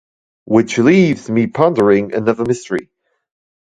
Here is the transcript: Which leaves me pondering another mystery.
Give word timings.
Which 0.45 0.79
leaves 0.79 1.29
me 1.29 1.45
pondering 1.45 2.15
another 2.15 2.43
mystery. 2.43 2.89